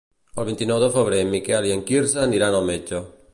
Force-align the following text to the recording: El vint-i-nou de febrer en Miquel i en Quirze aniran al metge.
El 0.43 0.45
vint-i-nou 0.47 0.79
de 0.83 0.89
febrer 0.95 1.19
en 1.25 1.29
Miquel 1.35 1.69
i 1.69 1.75
en 1.75 1.85
Quirze 1.91 2.25
aniran 2.25 2.59
al 2.63 2.67
metge. 2.73 3.05